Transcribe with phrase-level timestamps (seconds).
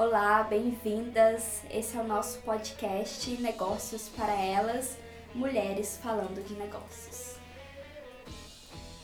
[0.00, 1.60] Olá, bem-vindas.
[1.70, 4.96] Esse é o nosso podcast Negócios para Elas,
[5.34, 7.36] mulheres falando de negócios.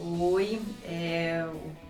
[0.00, 1.46] Oi, é,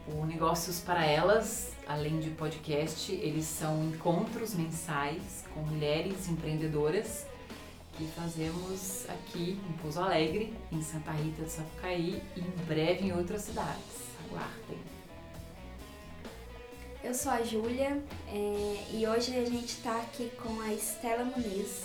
[0.08, 7.28] o, o Negócios para Elas, além de podcast, eles são encontros mensais com mulheres empreendedoras
[7.92, 13.12] que fazemos aqui em Pouso Alegre, em Santa Rita de Sapucaí e em breve em
[13.12, 14.10] outras cidades.
[14.28, 14.95] Aguardem.
[17.06, 21.84] Eu sou a Júlia é, e hoje a gente está aqui com a Estela Muniz,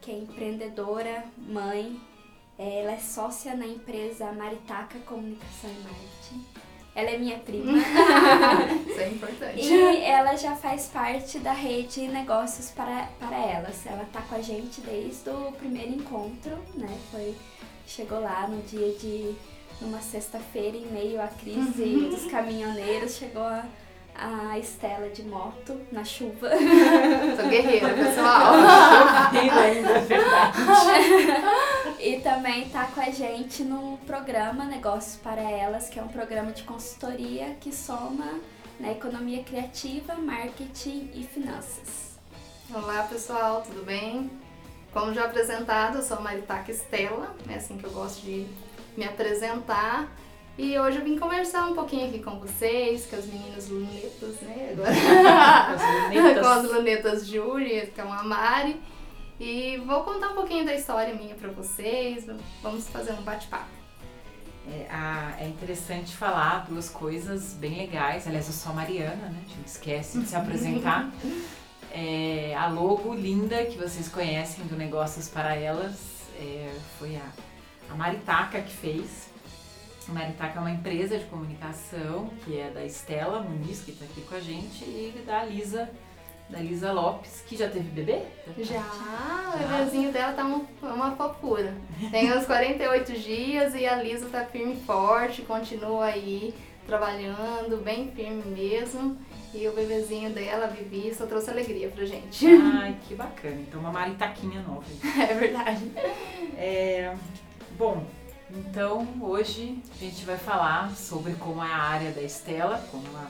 [0.00, 2.00] que é empreendedora, mãe,
[2.56, 6.46] é, ela é sócia na empresa Maritaca Comunicação e Marketing.
[6.94, 7.72] Ela é minha prima.
[8.88, 9.60] Isso é importante.
[9.60, 13.84] E ela já faz parte da rede Negócios para, para Elas.
[13.86, 16.96] Ela tá com a gente desde o primeiro encontro, né?
[17.10, 17.34] Foi,
[17.88, 19.34] chegou lá no dia de.
[19.80, 22.10] numa sexta-feira, em meio à crise Uhum.
[22.10, 23.64] dos caminhoneiros, chegou a,
[24.18, 26.50] a Estela de moto na chuva.
[27.36, 28.54] Sou guerreira, pessoal.
[29.32, 30.58] Chovendo ainda, é verdade.
[32.00, 36.50] E também tá com a gente no programa Negócios para Elas, que é um programa
[36.52, 38.40] de consultoria que soma
[38.80, 42.18] na economia criativa, marketing e finanças.
[42.74, 44.30] Olá, pessoal, tudo bem?
[44.92, 48.46] Como já apresentado, eu sou a Maritaca Estela, é assim que eu gosto de
[48.96, 50.08] me apresentar.
[50.58, 54.70] E hoje eu vim conversar um pouquinho aqui com vocês, com as meninas lunetas, né?
[54.72, 54.90] Agora.
[55.74, 56.42] As lunetas.
[56.46, 58.80] com as lunetas Júlia, que é uma Mari.
[59.38, 62.26] E vou contar um pouquinho da história minha pra vocês.
[62.60, 63.68] Vamos fazer um bate-papo.
[64.68, 68.26] É, a- é interessante falar duas coisas bem legais.
[68.26, 69.40] Aliás, eu sou a Mariana, né?
[69.46, 71.08] A gente esquece de se apresentar.
[71.92, 75.96] É, a logo linda que vocês conhecem do Negócios para Elas
[76.36, 77.22] é, foi a,
[77.92, 79.28] a Maritaca que fez.
[80.08, 84.34] Maritaca é uma empresa de comunicação que é da Estela Muniz, que está aqui com
[84.34, 85.90] a gente, e da Lisa,
[86.48, 88.22] da Lisa Lopes, que já teve bebê?
[88.58, 88.82] Já,
[89.54, 91.74] o bebezinho dela tá uma, uma fofura.
[92.10, 96.54] Tem uns 48 dias e a Lisa tá firme e forte, continua aí
[96.86, 99.18] trabalhando, bem firme mesmo.
[99.52, 102.46] E o bebezinho dela, a Vivi, só trouxe alegria pra gente.
[102.46, 103.56] Ai, que bacana.
[103.56, 104.84] Então, uma Maritaquinha nova.
[105.18, 105.90] É verdade.
[106.56, 107.14] É,
[107.78, 108.04] bom,
[108.50, 113.26] então hoje a gente vai falar sobre como é a área da Estela, como a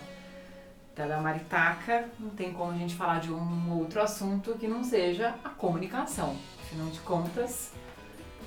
[0.95, 2.09] da da Maritaca.
[2.19, 6.37] Não tem como a gente falar de um outro assunto que não seja a comunicação.
[6.63, 7.73] Afinal de contas,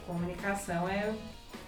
[0.06, 1.14] comunicação é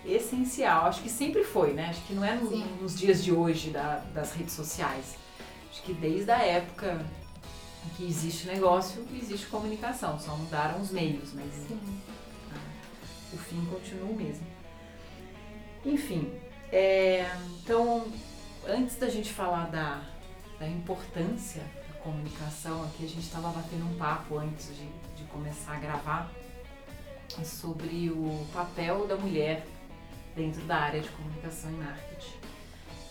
[0.06, 0.88] essencial.
[0.88, 1.88] Acho que sempre foi, né?
[1.90, 2.66] Acho que não é no- Sim.
[2.81, 5.16] nos dias de hoje da- das redes sociais.
[5.70, 7.03] Acho que desde a época
[7.96, 10.20] que existe negócio, existe comunicação.
[10.20, 11.46] Só mudaram os meios, mas
[13.34, 14.46] o fim continua o mesmo.
[15.85, 16.31] Enfim,
[16.71, 17.29] é,
[17.61, 18.07] então,
[18.67, 20.01] antes da gente falar da,
[20.59, 25.73] da importância da comunicação, aqui a gente estava batendo um papo antes de, de começar
[25.73, 26.31] a gravar
[27.43, 29.66] sobre o papel da mulher
[30.35, 32.38] dentro da área de comunicação e marketing.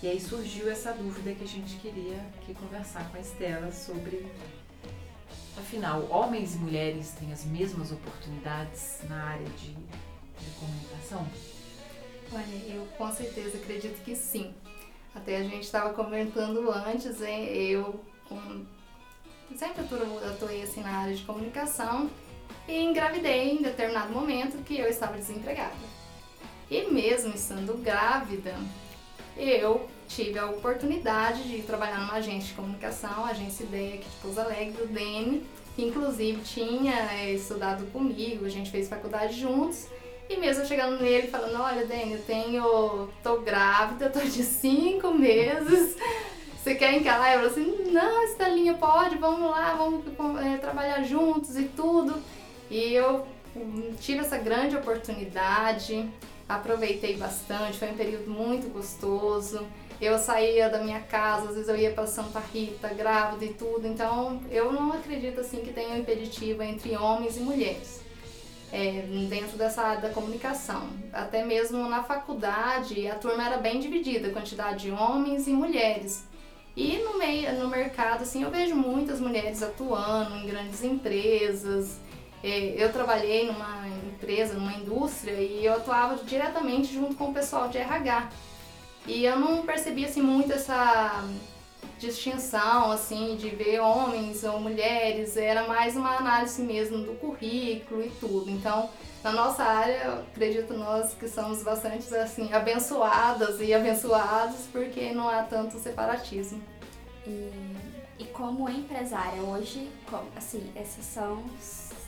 [0.02, 4.26] E aí surgiu essa dúvida que a gente queria aqui conversar com a Estela sobre
[5.56, 11.26] Afinal, homens e mulheres têm as mesmas oportunidades na área de, de comunicação?
[12.34, 14.54] Olha, eu com certeza acredito que sim.
[15.14, 18.64] Até a gente estava comentando antes, hein, eu com...
[19.54, 22.10] sempre atu- atuei assim na área de comunicação
[22.66, 25.74] e engravidei em determinado momento que eu estava desempregada.
[26.70, 28.54] E mesmo estando grávida,
[29.36, 34.40] eu tive a oportunidade de trabalhar numa agência de comunicação, agência Ideia aqui de Pouso
[34.40, 39.86] Alegre, do DEME, que inclusive tinha eh, estudado comigo, a gente fez faculdade juntos.
[40.32, 43.10] E mesmo chegando nele falando, olha, Dani, eu tenho.
[43.22, 45.94] tô grávida, tô de cinco meses.
[46.56, 47.34] Você quer encarar?
[47.34, 50.04] Eu falei assim, não, Estelinha, pode, vamos lá, vamos
[50.42, 52.14] eh, trabalhar juntos e tudo.
[52.70, 56.08] E eu hum, tive essa grande oportunidade,
[56.48, 59.66] aproveitei bastante, foi um período muito gostoso.
[60.00, 63.86] Eu saía da minha casa, às vezes eu ia para Santa Rita, grávida e tudo.
[63.86, 68.01] Então, eu não acredito assim que tenha um impeditivo entre homens e mulheres
[68.72, 70.88] é, dentro dessa área da comunicação.
[71.12, 76.24] Até mesmo na faculdade, a turma era bem dividida, quantidade de homens e mulheres.
[76.74, 82.00] E no meio, no mercado, assim, eu vejo muitas mulheres atuando em grandes empresas.
[82.42, 87.68] É, Eu trabalhei numa empresa, numa indústria, e eu atuava diretamente junto com o pessoal
[87.68, 88.30] de RH.
[89.06, 91.24] E eu não percebi assim muito essa
[91.98, 98.10] distinção assim de ver homens ou mulheres, era mais uma análise mesmo do currículo e
[98.10, 98.50] tudo.
[98.50, 98.90] Então,
[99.22, 105.44] na nossa área, acredito nós que somos bastante assim abençoadas e abençoados porque não há
[105.44, 106.60] tanto separatismo.
[107.24, 107.50] E,
[108.18, 111.44] e como empresária hoje, como, assim, esses são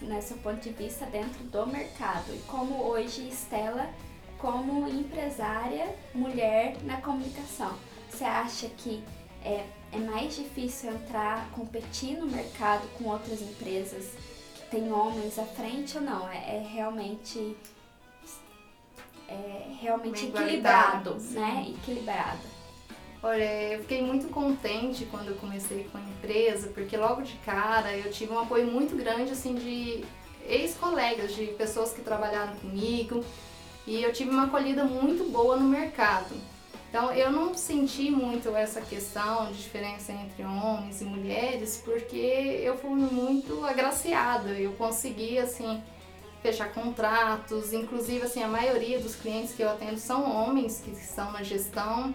[0.03, 2.35] né, seu ponto de vista dentro do mercado.
[2.35, 3.88] E como hoje Estela,
[4.38, 7.73] como empresária mulher na comunicação,
[8.11, 9.03] você acha que
[9.44, 14.12] é, é mais difícil entrar, competir no mercado com outras empresas
[14.55, 16.29] que têm homens à frente ou não?
[16.29, 17.56] É, é realmente
[19.29, 21.67] é realmente equilibrado, né?
[21.69, 22.55] Equilibrado.
[23.23, 27.96] Olha, eu fiquei muito contente quando eu comecei com a empresa, porque logo de cara
[27.96, 30.05] eu tive um apoio muito grande assim de
[30.46, 33.25] ex-colegas, de pessoas que trabalharam comigo,
[33.87, 36.35] e eu tive uma acolhida muito boa no mercado.
[36.94, 42.79] Então eu não senti muito essa questão de diferença entre homens e mulheres, porque eu
[42.79, 45.82] fui muito agraciada, eu consegui assim
[46.41, 51.32] fechar contratos, inclusive assim a maioria dos clientes que eu atendo são homens que estão
[51.32, 52.14] na gestão.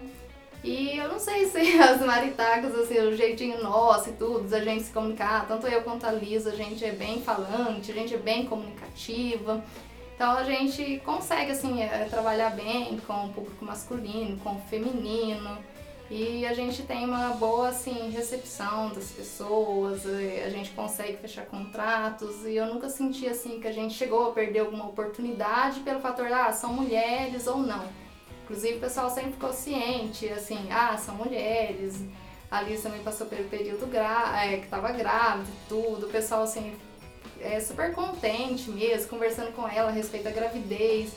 [0.64, 4.84] E eu não sei se as maritacas, assim, o jeitinho nosso e tudo, a gente
[4.84, 8.18] se comunicar, tanto eu quanto a Lisa, a gente é bem falante, a gente é
[8.18, 9.62] bem comunicativa.
[10.20, 15.56] Então a gente consegue, assim, é, trabalhar bem com o público masculino, com o feminino.
[16.10, 22.44] E a gente tem uma boa, assim, recepção das pessoas, a gente consegue fechar contratos.
[22.44, 26.30] E eu nunca senti, assim, que a gente chegou a perder alguma oportunidade pelo fator,
[26.30, 27.88] ah, são mulheres ou não
[28.42, 32.04] Inclusive o pessoal sempre ficou ciente, assim, ah, são mulheres.
[32.50, 36.08] A Alice também passou pelo período gra é, que estava grávida tudo.
[36.08, 36.76] O pessoal, assim,
[37.40, 41.12] é super contente mesmo, conversando com ela a respeito da gravidez.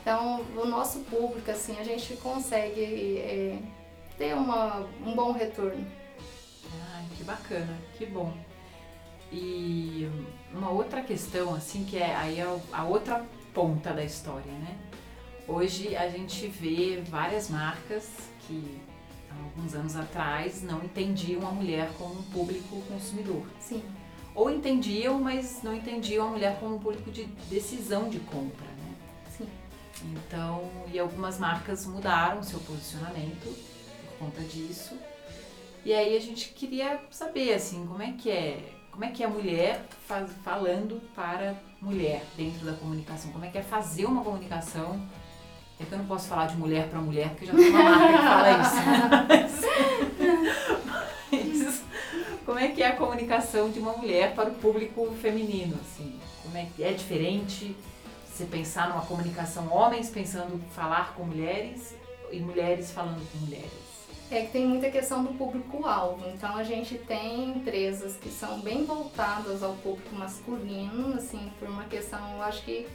[0.00, 3.58] Então, o nosso público, assim, a gente consegue é,
[4.16, 5.86] ter uma, um bom retorno.
[6.94, 8.32] Ai, que bacana, que bom.
[9.30, 10.08] E
[10.52, 14.78] uma outra questão, assim, que é aí a, a outra ponta da história, né?
[15.46, 18.08] Hoje a gente vê várias marcas
[18.40, 18.80] que
[19.30, 23.46] há alguns anos atrás não entendiam a mulher como um público consumidor.
[23.58, 23.82] Sim.
[24.38, 28.94] Ou entendiam, mas não entendiam a mulher como um público de decisão de compra, né?
[29.36, 29.48] Sim.
[30.12, 33.52] Então, e algumas marcas mudaram seu posicionamento
[34.06, 34.96] por conta disso.
[35.84, 38.62] E aí a gente queria saber assim, como é que é,
[38.92, 43.32] como é que é a mulher faz, falando para mulher dentro da comunicação?
[43.32, 45.04] Como é que é fazer uma comunicação
[45.80, 48.18] é que eu não posso falar de mulher para mulher, porque já tem uma marca
[48.18, 48.76] que fala isso.
[49.28, 50.77] Mas,
[52.58, 55.78] como é que é a comunicação de uma mulher para o público feminino?
[55.80, 56.18] Assim?
[56.42, 57.76] Como é que é diferente
[58.26, 61.94] você pensar numa comunicação homens pensando falar com mulheres
[62.32, 63.70] e mulheres falando com mulheres?
[64.28, 66.28] É que tem muita questão do público-alvo.
[66.30, 71.84] Então a gente tem empresas que são bem voltadas ao público masculino, assim, por uma
[71.84, 72.88] questão, eu acho que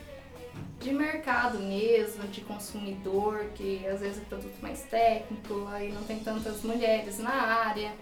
[0.82, 6.20] de mercado mesmo, de consumidor, que às vezes é produto mais técnico, aí não tem
[6.20, 7.94] tantas mulheres na área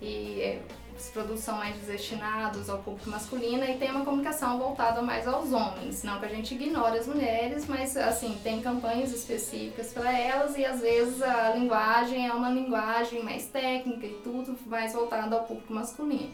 [0.00, 0.62] e é,
[1.00, 5.52] os produtos são mais destinados ao público masculino e tem uma comunicação voltada mais aos
[5.52, 6.02] homens.
[6.02, 10.64] Não que a gente ignore as mulheres, mas assim, tem campanhas específicas para elas e
[10.64, 15.72] às vezes a linguagem é uma linguagem mais técnica e tudo mais voltado ao público
[15.72, 16.30] masculino.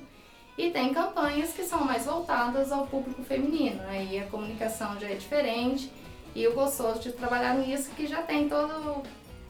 [0.58, 5.14] E tem campanhas que são mais voltadas ao público feminino, aí a comunicação já é
[5.14, 5.92] diferente.
[6.34, 9.02] E o gostoso de trabalhar nisso que já tem todo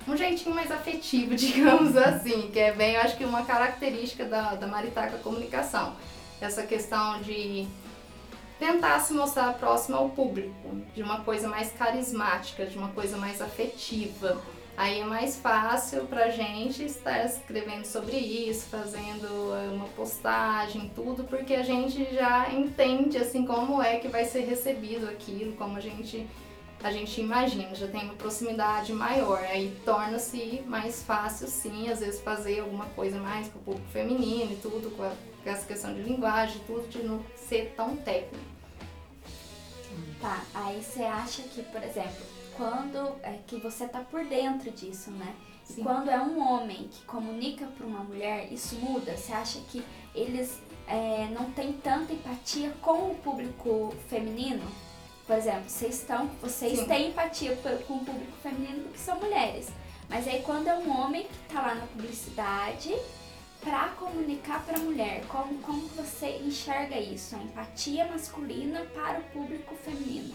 [0.08, 4.54] um jeitinho mais afetivo, digamos assim, que é bem, eu acho que uma característica da,
[4.54, 5.94] da Maritaca Comunicação.
[6.40, 7.66] Essa questão de
[8.58, 13.40] tentar se mostrar próximo ao público, de uma coisa mais carismática, de uma coisa mais
[13.40, 14.40] afetiva.
[14.76, 21.24] Aí é mais fácil pra gente estar escrevendo sobre isso, fazendo eh, uma postagem, tudo,
[21.24, 25.80] porque a gente já entende assim como é que vai ser recebido aquilo, como a
[25.80, 26.26] gente
[26.86, 32.20] a gente imagina, já tem uma proximidade maior, aí torna-se mais fácil sim, às vezes
[32.20, 35.12] fazer alguma coisa mais para o público feminino e tudo, com, a,
[35.42, 38.44] com essa questão de linguagem, tudo de não ser tão técnico.
[40.20, 42.24] Tá, aí você acha que, por exemplo,
[42.56, 45.34] quando é que você tá por dentro disso, né?
[45.64, 45.80] Sim.
[45.80, 49.16] E quando é um homem que comunica para uma mulher, isso muda?
[49.16, 49.82] Você acha que
[50.14, 54.62] eles é, não têm tanta empatia com o público feminino?
[55.26, 59.68] Por exemplo, vocês, estão, vocês têm empatia com o público feminino porque são mulheres.
[60.08, 62.94] Mas aí quando é um homem que está lá na publicidade
[63.60, 67.34] para comunicar para a mulher, como, como você enxerga isso?
[67.34, 70.34] A empatia masculina para o público feminino?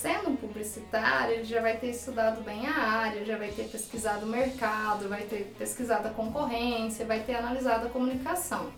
[0.00, 4.24] sendo um publicitário, ele já vai ter estudado bem a área, já vai ter pesquisado
[4.24, 8.72] o mercado, vai ter pesquisado a concorrência, vai ter analisado a comunicação.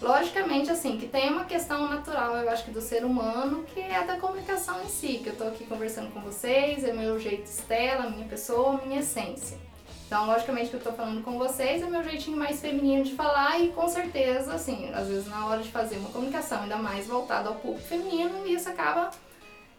[0.00, 4.04] Logicamente, assim, que tem uma questão natural, eu acho que do ser humano, que é
[4.04, 8.10] da comunicação em si, que eu tô aqui conversando com vocês, é meu jeito Estela,
[8.10, 9.58] minha pessoa, minha essência.
[10.06, 13.58] Então, logicamente que eu tô falando com vocês é meu jeitinho mais feminino de falar
[13.58, 17.48] e com certeza, assim, às vezes na hora de fazer uma comunicação ainda mais voltada
[17.48, 19.10] ao público feminino, isso acaba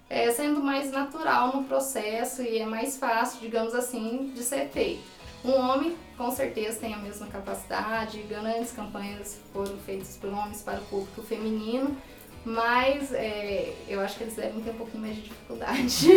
[0.10, 5.04] é, sendo mais natural no processo e é mais fácil, digamos assim, de ser feito.
[5.46, 10.80] Um homem, com certeza, tem a mesma capacidade, grandes campanhas foram feitas por homens para
[10.80, 11.96] o público feminino,
[12.44, 16.08] mas é, eu acho que eles devem ter um pouquinho mais de dificuldade.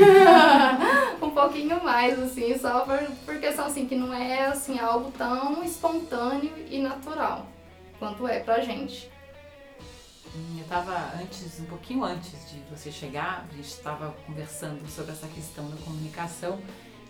[1.20, 5.62] um pouquinho mais, assim, só por, por questão assim, que não é assim, algo tão
[5.62, 7.46] espontâneo e natural
[7.98, 9.10] quanto é pra gente.
[10.56, 15.26] Eu estava antes, um pouquinho antes de você chegar, a gente estava conversando sobre essa
[15.26, 16.60] questão da comunicação.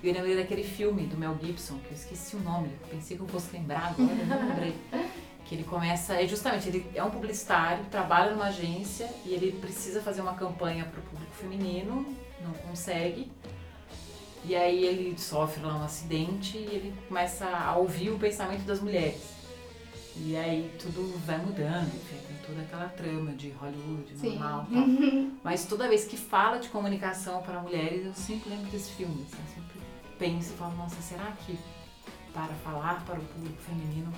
[0.02, 3.22] E eu lembrei daquele filme do Mel Gibson, que eu esqueci o nome, pensei que
[3.22, 4.74] eu fosse lembrar agora, não lembrei.
[5.50, 10.00] que ele começa, é justamente, ele é um publicitário, trabalha numa agência e ele precisa
[10.00, 12.06] fazer uma campanha para o público feminino,
[12.40, 13.30] não consegue.
[14.44, 18.80] E aí ele sofre lá um acidente e ele começa a ouvir o pensamento das
[18.80, 19.40] mulheres.
[20.16, 24.36] E aí tudo vai mudando, enfim, tem toda aquela trama de Hollywood, Sim.
[24.36, 24.86] normal tal.
[25.42, 29.26] Mas toda vez que fala de comunicação para mulheres, eu sempre lembro desse filme.
[29.26, 29.79] Assim, sempre
[30.20, 31.58] penso e falo, nossa, será que
[32.32, 34.12] para falar para o público feminino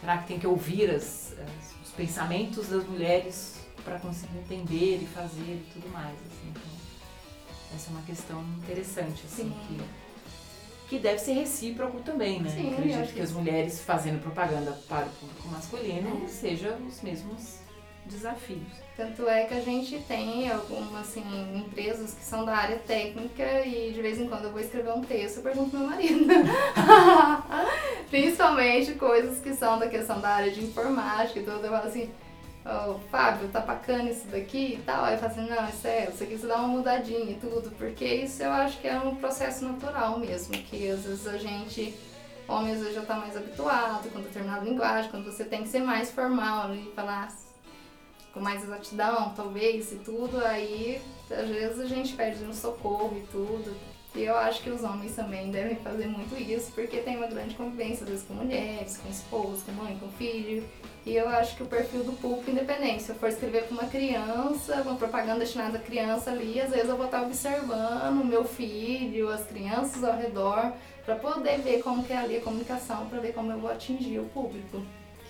[0.00, 5.06] Será que tem que ouvir as, as, os pensamentos das mulheres para conseguir entender e
[5.06, 6.14] fazer e tudo mais?
[6.14, 6.48] Assim.
[6.50, 6.62] Então,
[7.74, 9.80] essa é uma questão interessante, assim, que,
[10.88, 12.50] que deve ser recíproco também, né?
[12.50, 13.34] Sim, eu Acredito que, que as sim.
[13.36, 16.28] mulheres fazendo propaganda para o público masculino É.
[16.28, 17.58] sejam os mesmos
[18.06, 18.82] desafios.
[18.96, 21.22] Tanto é que a gente tem algumas assim,
[21.56, 25.02] empresas que são da área técnica e de vez em quando eu vou escrever um
[25.02, 26.26] texto eu pergunto meu marido.
[28.10, 31.64] Principalmente coisas que são da questão da área de informática e tudo.
[31.64, 32.10] Eu falo assim,
[32.66, 35.04] ô Fábio, tá bacana isso daqui e tal.
[35.04, 37.70] Aí eu falo assim, não, isso é, isso aqui você dá uma mudadinha e tudo,
[37.78, 41.94] porque isso eu acho que é um processo natural mesmo, que às vezes a gente
[42.46, 45.80] homem às vezes já tá mais habituado com determinada linguagem, quando você tem que ser
[45.80, 47.30] mais formal e falar
[48.32, 53.26] com mais exatidão, talvez, e tudo, aí às vezes a gente perde no socorro e
[53.32, 53.74] tudo.
[54.14, 57.54] E eu acho que os homens também devem fazer muito isso, porque tem uma grande
[57.54, 60.68] convivência, às vezes, com mulheres, com esposa, com mãe, com filho.
[61.06, 63.88] E eu acho que o perfil do público, independente, se eu for escrever para uma
[63.88, 68.44] criança, uma propaganda destinada à criança ali, às vezes eu vou estar observando o meu
[68.44, 70.74] filho, as crianças ao redor,
[71.06, 74.18] para poder ver como que é ali a comunicação, para ver como eu vou atingir
[74.18, 74.82] o público.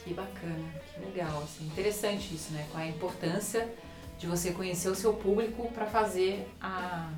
[0.03, 2.67] Que bacana, legal, assim, interessante isso, né?
[2.71, 3.73] Qual é a importância
[4.19, 7.09] de você conhecer o seu público para fazer a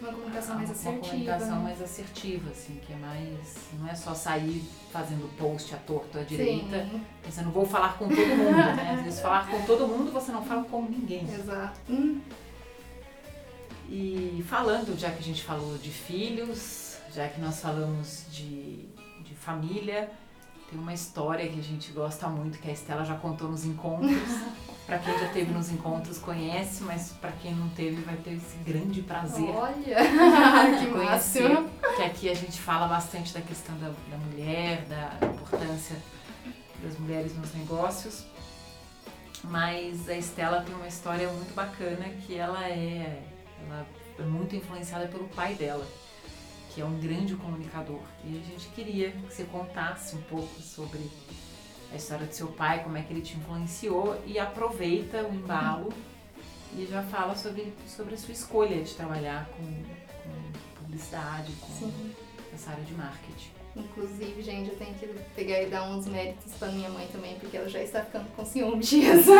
[0.00, 1.08] Uma comunicação mais uma assertiva.
[1.10, 3.56] comunicação mais assertiva, assim, que é mais.
[3.78, 8.08] Não é só sair fazendo post à torta à direita, Sim, pensando, vou falar com
[8.08, 8.94] todo mundo, né?
[8.98, 11.24] Às vezes falar com todo mundo você não fala com ninguém.
[11.32, 11.80] exato.
[11.88, 12.20] Hum,
[13.88, 18.84] E falando, já que a gente falou de filhos, já que nós falamos de,
[19.24, 20.10] de família,
[20.70, 24.12] tem uma história que a gente gosta muito, que a Estela já contou nos encontros.
[24.86, 28.56] Para quem já teve nos encontros conhece, mas para quem não teve vai ter esse
[28.58, 29.74] grande prazer Olha,
[30.78, 31.70] que conhecer, máximo.
[31.96, 35.96] que aqui a gente fala bastante da questão da, da mulher, da importância
[36.80, 38.24] das mulheres nos negócios.
[39.42, 43.24] Mas a Estela tem uma história muito bacana que ela é,
[43.66, 43.86] ela
[44.20, 45.84] é muito influenciada pelo pai dela,
[46.76, 48.02] que é um grande comunicador.
[48.22, 51.10] E a gente queria que você contasse um pouco sobre
[51.90, 55.90] a história do seu pai, como é que ele te influenciou e aproveita o embalo
[56.74, 62.14] e já fala sobre, sobre a sua escolha de trabalhar com, com publicidade, com Sim.
[62.52, 63.55] essa área de marketing.
[63.76, 67.58] Inclusive, gente, eu tenho que pegar e dar uns méritos pra minha mãe também, porque
[67.58, 69.32] ela já está ficando com ciúme disso.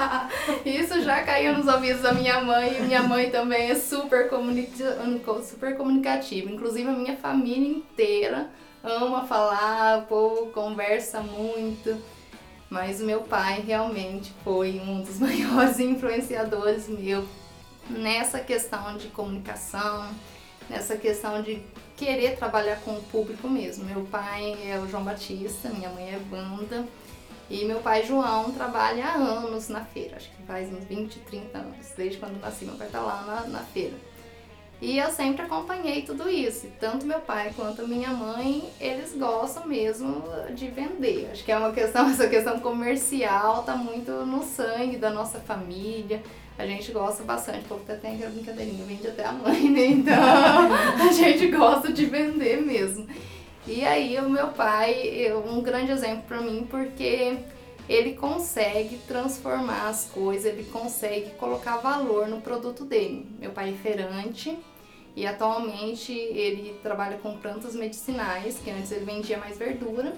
[0.64, 4.96] Isso já caiu nos ouvidos da minha mãe, e minha mãe também é super, comunica
[5.42, 6.50] super comunicativa.
[6.50, 8.48] Inclusive, a minha família inteira
[8.82, 11.94] ama falar, o povo conversa muito.
[12.70, 17.26] Mas o meu pai realmente foi um dos maiores influenciadores meu
[17.88, 20.08] nessa questão de comunicação,
[20.70, 21.62] nessa questão de
[21.96, 23.84] querer trabalhar com o público mesmo.
[23.84, 26.84] Meu pai é o João Batista, minha mãe é Wanda.
[27.50, 31.58] E meu pai João trabalha há anos na feira, acho que faz uns 20, 30
[31.58, 33.94] anos, desde quando nasci, meu pai tá lá na, na feira.
[34.80, 36.66] E eu sempre acompanhei tudo isso.
[36.80, 40.22] Tanto meu pai quanto minha mãe, eles gostam mesmo
[40.54, 41.30] de vender.
[41.32, 46.22] Acho que é uma questão, essa questão comercial tá muito no sangue da nossa família.
[46.56, 49.86] A gente gosta bastante, até tem aquela brincadeirinha, vende até a mãe, né?
[49.86, 53.08] Então a gente gosta de vender mesmo.
[53.66, 57.38] E aí o meu pai é um grande exemplo para mim, porque
[57.88, 63.26] ele consegue transformar as coisas, ele consegue colocar valor no produto dele.
[63.40, 64.56] Meu pai é feirante
[65.16, 70.12] E atualmente ele trabalha com plantas medicinais, que antes ele vendia mais verdura.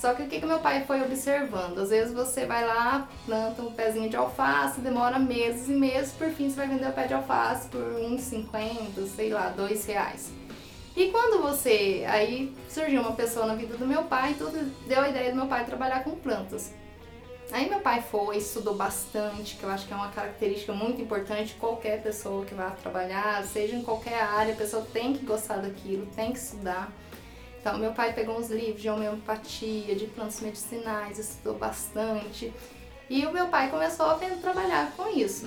[0.00, 1.78] Só que o que, que meu pai foi observando?
[1.78, 6.30] Às vezes você vai lá, planta um pezinho de alface, demora meses e meses, por
[6.30, 10.32] fim você vai vender o pé de alface por uns 50, sei lá, dois reais.
[10.96, 12.06] E quando você.
[12.08, 15.46] Aí surgiu uma pessoa na vida do meu pai, tudo deu a ideia do meu
[15.46, 16.72] pai trabalhar com plantas.
[17.52, 21.56] Aí meu pai foi, estudou bastante, que eu acho que é uma característica muito importante
[21.60, 26.06] qualquer pessoa que vá trabalhar, seja em qualquer área, a pessoa tem que gostar daquilo,
[26.16, 26.90] tem que estudar.
[27.60, 32.52] Então meu pai pegou uns livros de homeopatia, de plantas medicinais, estudou bastante.
[33.08, 35.46] E o meu pai começou a trabalhar com isso.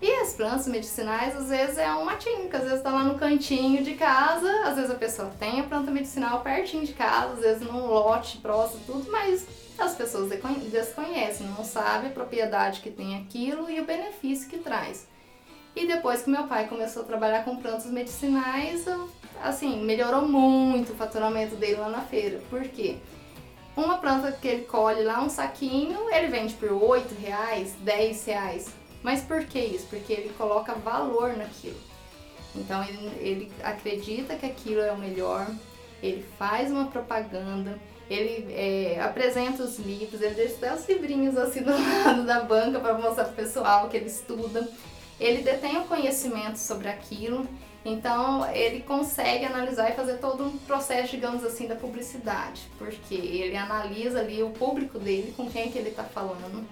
[0.00, 3.18] E as plantas medicinais, às vezes, é um matinho, que às vezes está lá no
[3.18, 7.40] cantinho de casa, às vezes a pessoa tem a planta medicinal pertinho de casa, às
[7.40, 9.46] vezes num lote próximo, tudo, mas
[9.78, 10.30] as pessoas
[10.70, 15.06] desconhecem, não sabem a propriedade que tem aquilo e o benefício que traz.
[15.76, 18.86] E depois que meu pai começou a trabalhar com plantas medicinais,
[19.42, 22.40] assim, melhorou muito o faturamento dele lá na feira.
[22.48, 22.96] Por quê?
[23.76, 28.74] Uma planta que ele colhe lá, um saquinho, ele vende por 8 reais, 10 reais.
[29.02, 29.86] Mas por que isso?
[29.88, 31.76] Porque ele coloca valor naquilo.
[32.54, 35.46] Então ele, ele acredita que aquilo é o melhor,
[36.02, 37.78] ele faz uma propaganda,
[38.08, 41.72] ele é, apresenta os livros, ele deixa até os livrinhos assim do
[42.04, 44.66] lado da banca para mostrar pro pessoal que ele estuda.
[45.18, 47.46] Ele detém o conhecimento sobre aquilo,
[47.84, 53.56] então ele consegue analisar e fazer todo um processo, digamos assim, da publicidade, porque ele
[53.56, 56.66] analisa ali o público dele, com quem que ele está falando.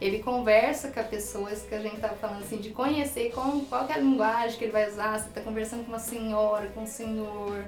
[0.00, 3.86] Ele conversa com as pessoas que a gente tá falando assim, de conhecer com, qual
[3.88, 6.86] é a linguagem que ele vai usar, se está conversando com uma senhora, com um
[6.86, 7.64] senhor,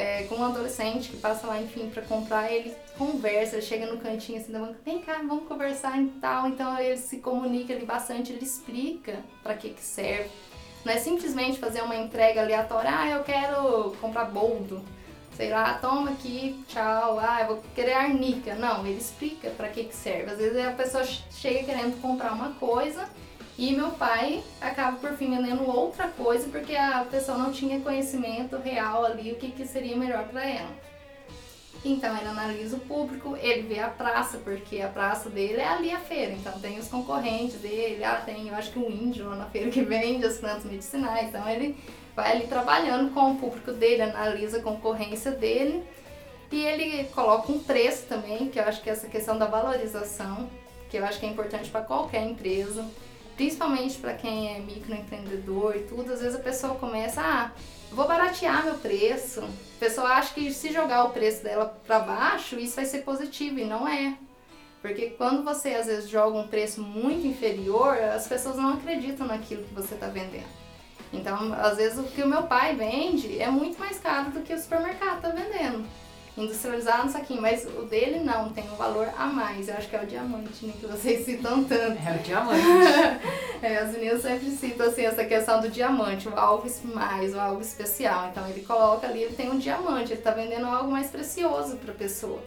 [0.00, 3.98] é, com um adolescente que passa lá, enfim, para comprar, ele conversa, ele chega no
[3.98, 6.48] cantinho assim da banca, vem cá, vamos conversar e tal.
[6.48, 10.30] Então ele se comunica ali bastante, ele explica para que que serve.
[10.84, 14.82] Não é simplesmente fazer uma entrega aleatória, ah, eu quero comprar boldo,
[15.36, 18.54] sei lá, toma aqui, tchau, ah, eu vou querer arnica.
[18.54, 20.30] Não, ele explica para que que serve.
[20.30, 23.06] Às vezes a pessoa chega querendo comprar uma coisa
[23.60, 28.56] e meu pai acaba por fim vendendo outra coisa porque a pessoa não tinha conhecimento
[28.56, 30.70] real ali o que, que seria melhor para ela.
[31.84, 35.90] Então ele analisa o público, ele vê a praça, porque a praça dele é ali
[35.90, 39.36] a feira, então tem os concorrentes dele, ah, tem eu acho que um índio lá
[39.36, 41.76] na feira que vende as plantas medicinais, então ele
[42.16, 45.84] vai ali trabalhando com o público dele, analisa a concorrência dele.
[46.50, 50.48] E ele coloca um preço também, que eu acho que é essa questão da valorização,
[50.88, 52.84] que eu acho que é importante para qualquer empresa
[53.40, 57.50] principalmente para quem é microempreendedor e tudo, às vezes a pessoa começa, ah,
[57.90, 59.40] vou baratear meu preço.
[59.40, 63.58] A pessoa acha que se jogar o preço dela para baixo, isso vai ser positivo
[63.58, 64.14] e não é.
[64.82, 69.64] Porque quando você às vezes joga um preço muito inferior, as pessoas não acreditam naquilo
[69.64, 70.60] que você está vendendo.
[71.10, 74.52] Então, às vezes o que o meu pai vende é muito mais caro do que
[74.52, 75.88] o supermercado está vendendo
[76.36, 79.68] industrializado no saquinho, mas o dele não, tem um valor a mais.
[79.68, 81.98] Eu acho que é o diamante, né, que vocês citam tanto.
[82.06, 82.62] É o diamante.
[83.62, 87.60] é, as meninas sempre citam assim, essa questão do diamante, o algo mais, o algo
[87.60, 88.28] especial.
[88.30, 91.92] Então ele coloca ali, ele tem um diamante, ele está vendendo algo mais precioso para
[91.92, 92.40] a pessoa.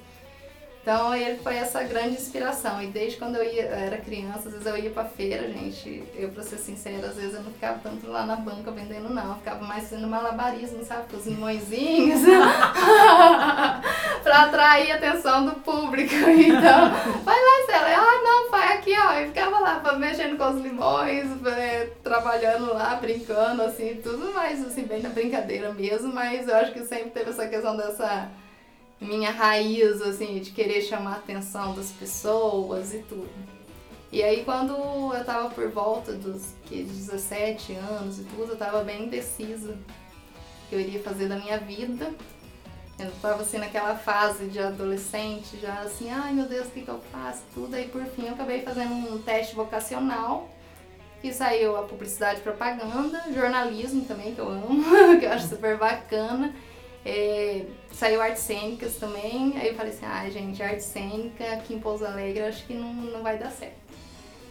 [0.83, 2.83] Então ele foi essa grande inspiração.
[2.83, 6.03] E desde quando eu, ia, eu era criança, às vezes eu ia pra feira, gente.
[6.13, 9.29] Eu, pra ser sincera, às vezes eu não ficava tanto lá na banca vendendo, não.
[9.29, 11.07] Eu ficava mais fazendo malabarismo, sabe?
[11.09, 12.19] Com os limõezinhos.
[14.23, 16.13] pra atrair a atenção do público.
[16.43, 16.91] Então,
[17.23, 17.87] vai lá, Cela.
[17.95, 19.13] Ah, não, vai aqui, ó.
[19.21, 24.83] E ficava lá mexendo com os limões, é, trabalhando lá, brincando, assim, tudo mais, assim,
[24.83, 26.13] bem na brincadeira mesmo.
[26.13, 28.29] Mas eu acho que sempre teve essa questão dessa
[29.03, 33.29] minha raiz, assim, de querer chamar a atenção das pessoas e tudo.
[34.11, 34.73] E aí quando
[35.13, 40.69] eu tava por volta dos que, 17 anos e tudo, eu tava bem indecisa o
[40.69, 42.13] que eu iria fazer da minha vida.
[42.99, 46.89] Eu tava assim naquela fase de adolescente, já assim, ai meu Deus, o que, que
[46.89, 47.41] eu faço?
[47.55, 47.75] Tudo.
[47.75, 50.47] Aí por fim eu acabei fazendo um teste vocacional
[51.19, 54.83] que saiu a publicidade e propaganda, jornalismo também, que eu amo,
[55.19, 56.53] que eu acho super bacana.
[57.05, 61.79] É, saiu artes cênicas também, aí eu falei assim, ah gente, arte cênica aqui em
[61.79, 63.83] Pouso Alegre acho que não, não vai dar certo.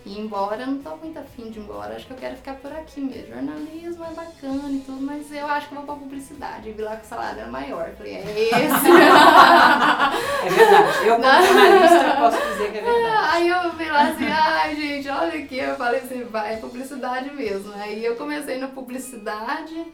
[0.05, 2.73] E embora, não tô muito afim de ir embora, acho que eu quero ficar por
[2.73, 3.35] aqui mesmo.
[3.35, 6.69] Jornalismo é bacana e tudo, mas eu acho que vou pra publicidade.
[6.69, 7.88] E vi lá que o salário era maior.
[7.88, 8.59] Eu falei, é esse.
[10.45, 11.07] é verdade.
[11.07, 13.29] Eu, como jornalista, posso dizer que é verdade.
[13.31, 15.59] Aí eu vi lá assim, ai gente, olha aqui.
[15.59, 17.73] Eu falei assim, vai, é publicidade mesmo.
[17.75, 19.87] Aí eu comecei na publicidade.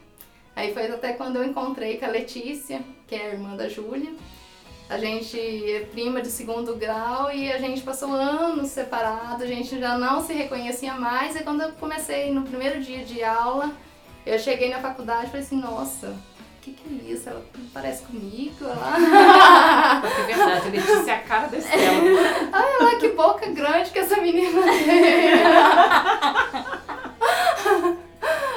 [0.58, 4.10] Aí foi até quando eu encontrei com a Letícia, que é a irmã da Júlia.
[4.90, 9.78] A gente é prima de segundo grau e a gente passou anos separados, a gente
[9.78, 11.36] já não se reconhecia mais.
[11.36, 13.70] E quando eu comecei no primeiro dia de aula,
[14.26, 17.28] Eu cheguei na faculdade e falei assim, nossa, o que, que é isso?
[17.30, 17.42] Ela
[17.72, 18.64] parece comigo?
[18.64, 20.02] Ela...
[20.04, 22.02] é verdade, a Letícia é a cara da Estela.
[22.52, 25.38] Ai, olha que boca grande que essa menina tem.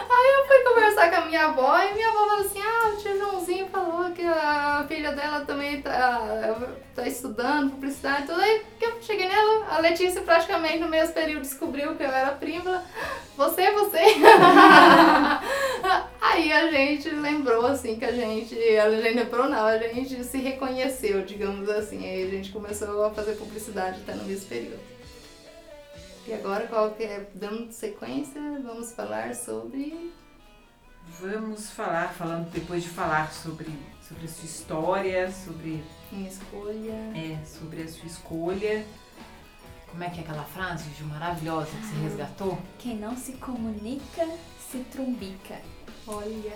[0.10, 2.98] Aí eu fui conversar com a minha avó e minha avó falou assim, ah, o
[2.98, 6.56] tio Joãozinho falou que a filha dela também tá,
[6.96, 8.42] tá estudando publicidade e tudo.
[8.42, 12.32] Aí que eu cheguei nela, a Letícia praticamente no mesmo período descobriu que eu era
[12.32, 12.84] prima.
[13.38, 14.00] Você, você.
[16.22, 20.38] Aí a gente lembrou assim que a gente, a gente lembrou não, a gente se
[20.38, 22.06] reconheceu, digamos assim.
[22.06, 24.80] Aí a gente começou a fazer publicidade até no mesmo período.
[26.28, 30.14] E agora, qual que é, dando sequência, vamos falar sobre...
[31.20, 33.68] Vamos falar, falando depois de falar sobre,
[34.08, 35.84] sobre sua história, sobre...
[36.12, 36.94] Minha escolha.
[37.16, 38.86] É, sobre a sua escolha.
[39.90, 42.58] Como é que é aquela frase, de maravilhosa que você resgatou?
[42.80, 44.28] Quem não se comunica,
[44.72, 45.62] se trumbica.
[46.08, 46.54] Olha.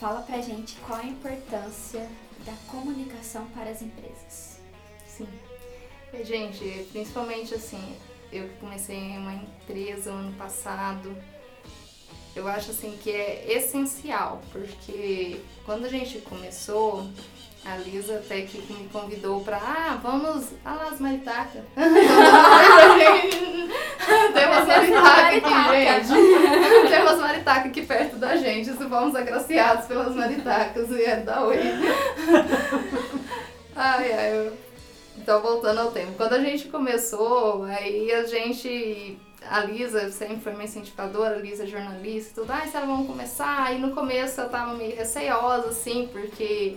[0.00, 2.08] Fala pra gente qual a importância
[2.44, 4.58] da comunicação para as empresas.
[5.06, 5.28] Sim.
[6.24, 7.96] Gente, principalmente assim,
[8.32, 11.16] eu que comecei em uma empresa ano passado,
[12.34, 17.08] eu acho assim que é essencial, porque quando a gente começou,
[17.64, 21.62] a Lisa até que me convidou pra, ah, vamos, ah lá as maritacas.
[24.34, 26.88] Tem umas maritacas aqui, gente.
[26.88, 31.58] Tem umas maritacas aqui perto da gente, fomos agraciados pelas maritacas e é da Oi.
[33.76, 34.52] Ai, ai, eu
[35.24, 36.12] então, voltando ao tema.
[36.18, 39.18] Quando a gente começou, aí a gente.
[39.48, 42.50] A Lisa sempre foi uma incentivadora, a Lisa é jornalista tudo.
[42.50, 43.74] Ah, se vamos começar?
[43.74, 46.76] E no começo eu tava meio receosa, assim, porque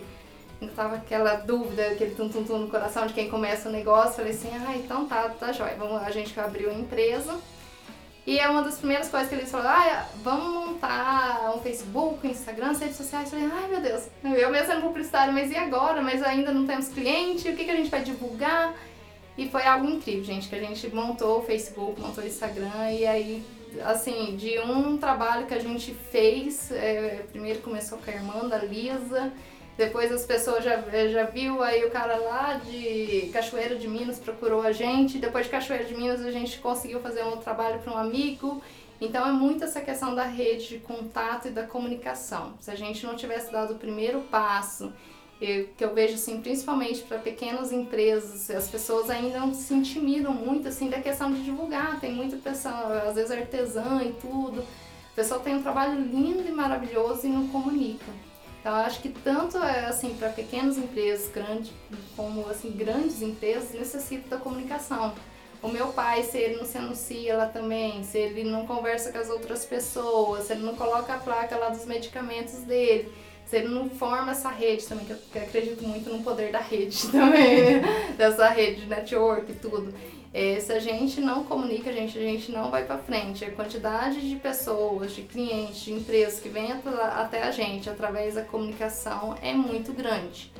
[0.60, 4.16] ainda tava aquela dúvida, aquele tum-tum-tum no coração de quem começa o negócio.
[4.16, 5.76] Falei assim, ah, então tá, tá jóia.
[5.78, 7.38] Vamos, a gente abriu a empresa.
[8.26, 12.30] E é uma das primeiras coisas que eles falaram, ah, vamos montar um Facebook, um
[12.30, 13.32] Instagram, redes sociais.
[13.32, 16.02] Eu falei, ai meu Deus, eu mesmo sendo publicitário, mas e agora?
[16.02, 18.74] Mas ainda não temos cliente, o que, que a gente vai divulgar?
[19.38, 23.06] E foi algo incrível, gente, que a gente montou o Facebook, montou o Instagram e
[23.06, 23.42] aí,
[23.86, 28.58] assim, de um trabalho que a gente fez, é, primeiro começou com a irmã da
[28.58, 29.32] Lisa,
[29.78, 30.76] depois as pessoas já,
[31.08, 35.18] já viu, aí o cara lá de Cachoeira de Minas procurou a gente.
[35.18, 38.60] Depois de Cachoeira de Minas a gente conseguiu fazer um trabalho para um amigo.
[39.00, 42.54] Então é muito essa questão da rede de contato e da comunicação.
[42.58, 44.92] Se a gente não tivesse dado o primeiro passo,
[45.40, 50.32] eu, que eu vejo assim, principalmente para pequenas empresas, as pessoas ainda não se intimidam
[50.32, 52.00] muito assim da questão de divulgar.
[52.00, 54.58] Tem muita pessoa, às vezes artesã e tudo.
[54.58, 58.27] O pessoal tem um trabalho lindo e maravilhoso e não comunica.
[58.60, 61.70] Então, eu acho que tanto é, assim para pequenas empresas, grandes,
[62.16, 65.14] como assim grandes empresas necessita da comunicação.
[65.62, 69.18] O meu pai, se ele não se anuncia lá também, se ele não conversa com
[69.18, 73.12] as outras pessoas, se ele não coloca a placa lá dos medicamentos dele,
[73.44, 77.08] se ele não forma essa rede também, que eu acredito muito no poder da rede
[77.10, 77.80] também,
[78.16, 79.92] dessa rede de network e tudo.
[80.32, 83.44] É, se a gente não comunica, a gente, a gente não vai para frente.
[83.44, 88.42] A quantidade de pessoas, de clientes, de empresas que vêm até a gente através da
[88.42, 90.52] comunicação é muito grande.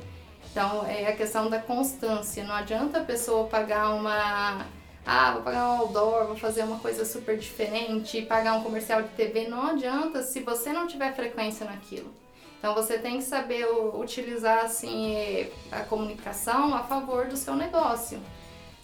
[0.51, 2.43] Então, é a questão da constância.
[2.43, 4.65] Não adianta a pessoa pagar uma.
[5.05, 9.09] Ah, vou pagar um outdoor, vou fazer uma coisa super diferente, pagar um comercial de
[9.09, 9.47] TV.
[9.47, 12.11] Não adianta se você não tiver frequência naquilo.
[12.57, 18.19] Então você tem que saber utilizar assim a comunicação a favor do seu negócio.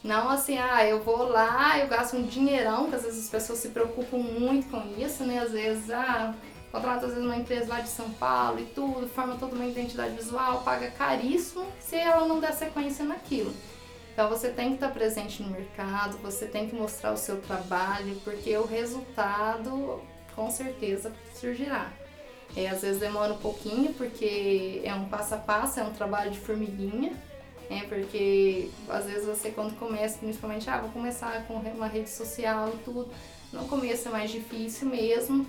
[0.06, 3.58] Não assim, ah, eu vou lá, eu gasto um dinheirão, que às vezes as pessoas
[3.58, 5.40] se preocupam muito com isso, né?
[5.40, 6.32] Às vezes, ah,
[6.72, 10.16] contrata às vezes uma empresa lá de São Paulo e tudo, forma toda uma identidade
[10.16, 13.52] visual, paga caríssimo se ela não der sequência naquilo.
[14.14, 18.16] Então você tem que estar presente no mercado, você tem que mostrar o seu trabalho,
[18.24, 20.00] porque o resultado
[20.36, 21.92] com certeza surgirá.
[22.56, 26.30] É, às vezes demora um pouquinho, porque é um passo a passo, é um trabalho
[26.30, 27.12] de formiguinha,
[27.70, 32.70] é, porque às vezes você quando começa, principalmente, ah, vou começar com uma rede social
[32.74, 33.10] e tudo,
[33.52, 35.46] no começo é mais difícil mesmo,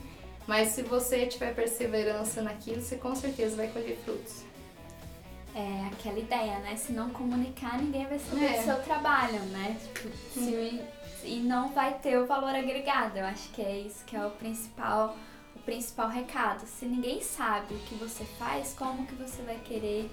[0.46, 4.44] mas se você tiver perseverança naquilo, você com certeza vai colher frutos.
[5.54, 6.76] É aquela ideia, né?
[6.76, 8.58] Se não comunicar, ninguém vai saber é.
[8.58, 9.76] do seu trabalho, né?
[9.80, 10.82] Tipo, se,
[11.24, 13.18] e não vai ter o valor agregado.
[13.18, 15.16] Eu acho que é isso que é o principal,
[15.54, 16.66] o principal recado.
[16.66, 20.10] Se ninguém sabe o que você faz, como que você vai querer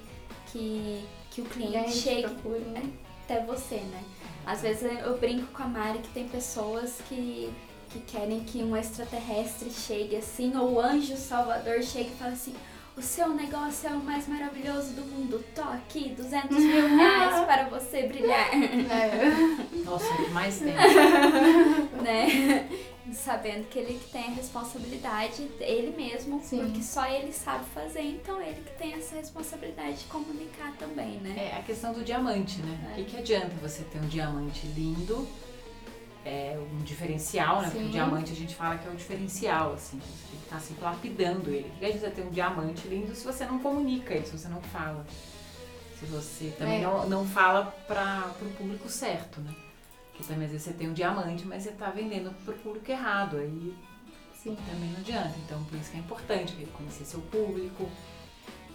[0.47, 2.27] que que o cliente chegue
[2.71, 2.83] né,
[3.23, 4.03] até você, né?
[4.45, 7.51] Às vezes eu brinco com a Mari que tem pessoas que,
[7.89, 12.53] que querem que um extraterrestre chegue assim, ou o anjo salvador chegue e fale assim,
[12.95, 17.63] o seu negócio é o mais maravilhoso do mundo, tô aqui, 200 mil reais para
[17.69, 18.49] você brilhar.
[18.53, 19.83] É.
[19.83, 20.75] Nossa, mais tem.
[22.03, 22.69] né?
[23.13, 26.59] Sabendo que ele que tem a responsabilidade, ele mesmo, Sim.
[26.65, 31.51] porque só ele sabe fazer, então ele que tem essa responsabilidade de comunicar também, né?
[31.53, 32.89] É a questão do diamante, né?
[32.89, 32.91] É.
[32.91, 35.27] O que, que adianta você ter um diamante lindo,
[36.25, 37.67] é um diferencial, né?
[37.69, 37.89] Porque Sim.
[37.89, 39.99] o diamante a gente fala que é o diferencial, assim.
[39.99, 41.69] Você tem que estar sempre lapidando ele.
[41.75, 44.61] O que adianta ter um diamante lindo se você não comunica ele, se você não
[44.61, 45.05] fala?
[45.99, 46.81] Se você também É.
[46.81, 49.53] não, não fala para o público certo, né?
[50.13, 52.89] Porque também às vezes você tem um diamante, mas você está vendendo para o público
[52.89, 53.37] errado.
[53.37, 53.75] Aí
[54.35, 54.55] Sim.
[54.69, 55.33] também não adianta.
[55.45, 57.89] Então, por isso que é importante conhecer seu público.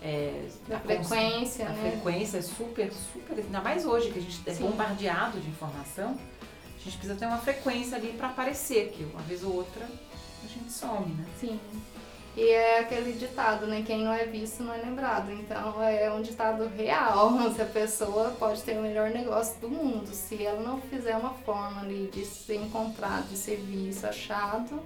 [0.03, 1.91] É, Da frequência, a né?
[1.91, 3.39] frequência é super, super.
[3.39, 4.65] Ainda mais hoje que a gente é Sim.
[4.65, 9.43] bombardeado de informação, a gente precisa ter uma frequência ali para aparecer, que uma vez
[9.43, 11.27] ou outra a gente some, né?
[11.39, 11.59] Sim.
[12.39, 13.83] E é aquele ditado, né?
[13.85, 15.33] Quem não é visto não é lembrado.
[15.33, 17.37] Então é um ditado real.
[17.51, 21.35] Se a pessoa pode ter o melhor negócio do mundo, se ela não fizer uma
[21.35, 24.81] forma ali de ser encontrado, de ser visto, achado,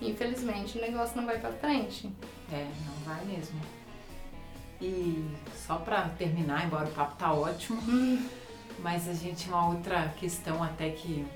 [0.00, 2.12] infelizmente o negócio não vai pra frente.
[2.52, 3.60] É, não vai mesmo.
[4.80, 5.28] E
[5.66, 7.82] só para terminar, embora o papo tá ótimo,
[8.78, 11.26] mas a gente uma outra questão até que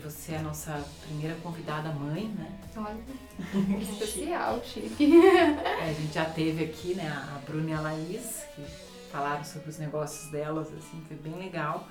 [0.00, 2.50] você é a nossa primeira convidada mãe, né?
[2.76, 2.96] Olha,
[3.80, 5.12] especial, chique.
[5.26, 8.62] É, a gente já teve aqui, né, a Bruna e a Laís, que
[9.10, 11.88] falaram sobre os negócios delas, assim, foi bem legal.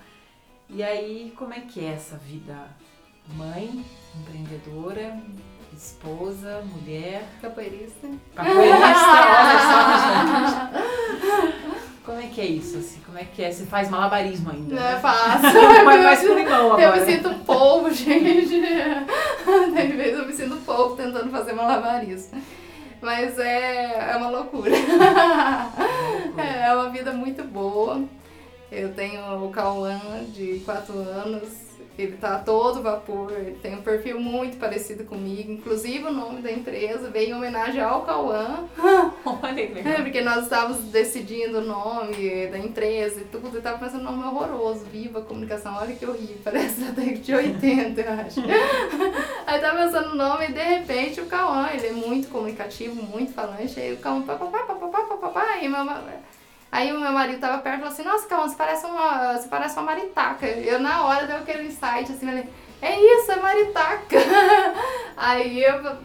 [0.70, 2.68] E aí, como é que é essa vida
[3.36, 3.84] mãe,
[4.20, 5.20] empreendedora,
[5.74, 8.08] esposa, mulher, Capoeirista.
[8.36, 10.96] capoeirista, olha só, gente.
[12.06, 13.00] Como é que é isso, assim?
[13.06, 13.52] Como é que é?
[13.52, 15.00] Você faz malabarismo ainda, Não é né?
[15.00, 15.62] fácil.
[15.86, 17.06] Mas faz com limão Eu agora.
[17.06, 18.62] me sinto polvo, gente.
[19.76, 22.40] Tem vezes eu me sinto polvo tentando fazer malabarismo.
[23.02, 24.72] Mas é, é uma loucura.
[26.38, 28.04] É uma vida muito boa.
[28.72, 30.00] Eu tenho o Cauã
[30.34, 31.65] de 4 anos.
[31.98, 35.52] Ele tá todo vapor, ele tem um perfil muito parecido comigo.
[35.52, 38.66] Inclusive o nome da empresa veio em homenagem ao Cauã.
[39.26, 39.96] Olha que É, legal.
[40.04, 44.24] porque nós estávamos decidindo o nome da empresa e tudo, e tava pensando num nome
[44.28, 48.42] horroroso, Viva Comunicação, olha que horrível, parece até de 80, eu acho.
[49.48, 53.34] aí tava pensando no nome e de repente o Cauã, ele é muito comunicativo, muito
[53.34, 55.86] falante, aí o Cauã, papapá, papapá, papapá, e meu,
[56.76, 59.48] aí o meu marido tava perto e falou assim, nossa Cauã, você parece uma, você
[59.48, 60.46] parece uma maritaca.
[60.46, 62.50] Eu na hora deu aquele insight assim, falei,
[62.82, 64.18] é isso, é maritaca.
[65.16, 65.98] aí eu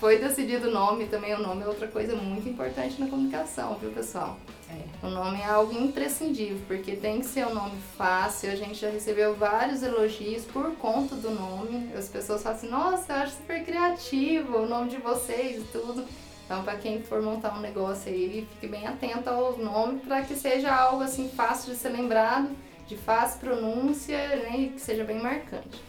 [0.00, 1.32] foi decidido o nome também.
[1.34, 4.36] O nome é outra coisa muito importante na comunicação, viu, pessoal?
[4.68, 5.06] É.
[5.06, 8.50] O nome é algo imprescindível, porque tem que ser um nome fácil.
[8.50, 11.92] A gente já recebeu vários elogios por conta do nome.
[11.96, 16.04] As pessoas falam assim: nossa, eu acho super criativo o nome de vocês e tudo.
[16.46, 20.36] Então, para quem for montar um negócio aí, fique bem atento ao nome para que
[20.36, 22.48] seja algo assim fácil de ser lembrado,
[22.86, 25.82] de fácil pronúncia, né, e que seja bem marcante.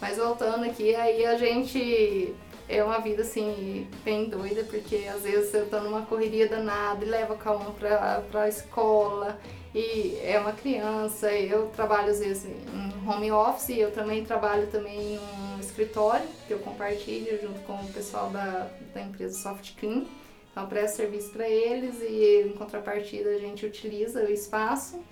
[0.00, 2.34] Mas voltando aqui, aí a gente
[2.68, 7.08] é uma vida assim bem doida, porque às vezes eu tô numa correria danada e
[7.08, 9.38] levo a Cauã pra, pra escola
[9.74, 15.18] e é uma criança, eu trabalho às vezes em home office, eu também trabalho também
[15.18, 20.04] num escritório que eu compartilho junto com o pessoal da, da empresa Soft Clean.
[20.50, 25.02] Então presto serviço para eles e em contrapartida a gente utiliza o espaço.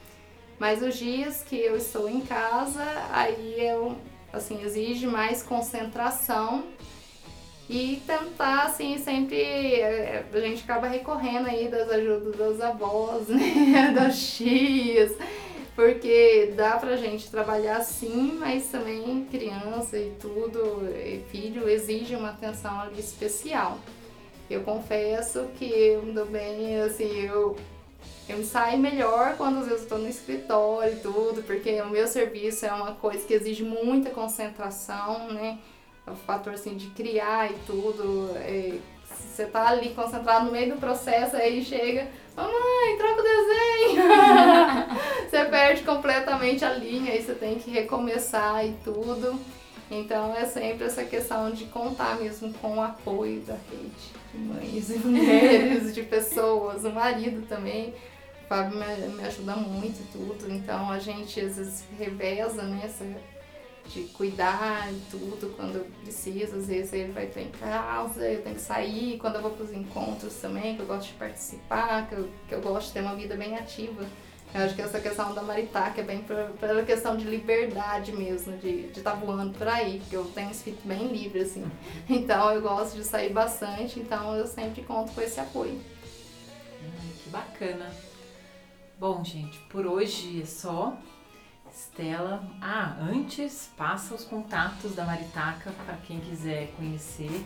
[0.59, 3.96] Mas os dias que eu estou em casa, aí eu
[4.31, 6.64] assim exige mais concentração
[7.72, 9.37] e tentar, assim, sempre.
[9.40, 13.92] eh, A gente acaba recorrendo aí das ajudas das avós, né?
[13.94, 15.12] Das tias.
[15.76, 22.30] Porque dá pra gente trabalhar sim, mas também criança e tudo, e filho, exige uma
[22.30, 23.78] atenção ali especial.
[24.50, 27.56] Eu confesso que eu me dou bem, assim, eu,
[28.28, 32.06] eu me saio melhor quando às vezes tô no escritório e tudo, porque o meu
[32.09, 35.56] serviço é uma coisa que exige muita concentração, né?
[36.06, 38.30] O fator assim de criar e tudo.
[38.36, 38.78] é,
[39.10, 44.02] você tá ali concentrado no meio do processo, aí chega, mamãe, troca o desenho!
[45.28, 49.38] você perde completamente a linha, aí você tem que recomeçar e tudo.
[49.90, 54.90] Então é sempre essa questão de contar mesmo com o apoio da rede de mães
[54.90, 57.92] e mulheres, de pessoas, o marido também.
[58.44, 63.04] O Fábio me, me ajuda muito e tudo, então a gente às vezes reveza nessa
[63.88, 66.57] de cuidar e tudo quando eu preciso.
[66.57, 69.19] Às vezes ele vai estar em casa, eu tenho que sair.
[69.19, 72.55] Quando eu vou para os encontros também, que eu gosto de participar, que eu, que
[72.55, 74.05] eu gosto de ter uma vida bem ativa.
[74.53, 76.25] Eu acho que essa questão da maritaca é bem
[76.59, 80.87] pela questão de liberdade mesmo, de estar voando por aí, porque eu tenho um espírito
[80.87, 81.64] bem livre, assim.
[82.11, 85.81] Então eu gosto de sair bastante, então eu sempre conto com esse apoio.
[86.83, 87.90] Ai, que bacana.
[88.99, 90.99] Bom, gente, por hoje é só.
[91.72, 97.44] Estela, ah, antes passa os contatos da Maritaca para quem quiser conhecer.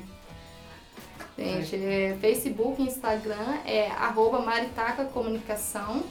[1.37, 6.05] Gente, é, Facebook e Instagram é arroba Maritaca Comunicação.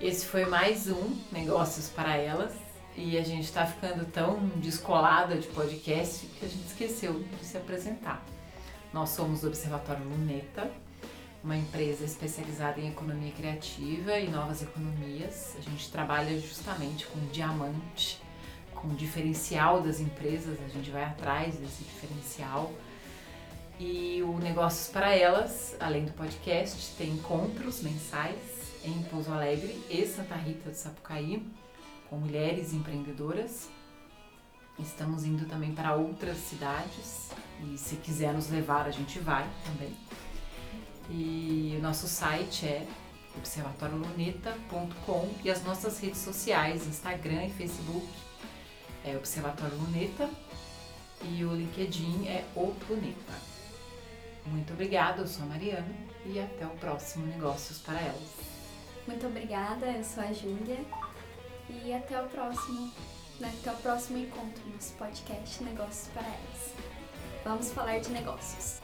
[0.00, 2.65] Esse foi mais um Negócios para Elas.
[2.96, 7.58] E a gente está ficando tão descolada de podcast que a gente esqueceu de se
[7.58, 8.24] apresentar.
[8.90, 10.70] Nós somos o Observatório Luneta,
[11.44, 15.54] uma empresa especializada em economia criativa e novas economias.
[15.58, 18.18] A gente trabalha justamente com diamante,
[18.74, 22.72] com o diferencial das empresas, a gente vai atrás desse diferencial.
[23.78, 28.38] E o Negócios para Elas, além do podcast, tem encontros mensais
[28.82, 31.44] em Pouso Alegre e Santa Rita do Sapucaí
[32.08, 33.68] com mulheres empreendedoras.
[34.78, 37.30] Estamos indo também para outras cidades
[37.64, 39.96] e se quiser nos levar, a gente vai também.
[41.08, 42.86] E o nosso site é
[43.36, 48.06] observatorioluneta.com e as nossas redes sociais, Instagram e Facebook,
[49.04, 50.28] é Observatório Luneta
[51.22, 53.34] e o LinkedIn é o Luneta.
[54.46, 58.46] Muito obrigada, eu sou a Mariana e até o próximo Negócios para Elas.
[59.06, 60.84] Muito obrigada, eu sou a Júlia
[61.68, 62.92] e até o próximo,
[63.40, 66.74] né, até o próximo encontro, nosso podcast Negócios para Elas.
[67.44, 68.80] Vamos falar de negócios.